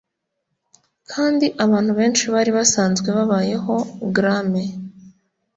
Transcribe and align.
kandi 1.11 1.45
abantu 1.65 1.91
benshi 1.99 2.23
bari 2.33 2.51
basanzwe 2.57 3.07
babayeho 3.17 3.75
grame 4.15 4.63